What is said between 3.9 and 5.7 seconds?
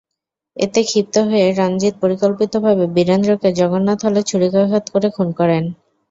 হলে ছুরিকাঘাত করে খুন করেন।